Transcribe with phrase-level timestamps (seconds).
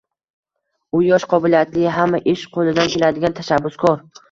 [0.99, 4.05] u yosh, qobiliyatli, hamma ish qo‘lidan keladigan, tashabbuskor